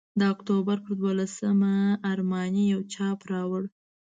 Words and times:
د 0.19 0.21
اکتوبر 0.33 0.77
پر 0.83 0.93
دوولسمه 0.99 1.73
ارماني 2.11 2.63
یو 2.73 2.81
چاپ 2.93 3.19
راوړ. 3.31 3.63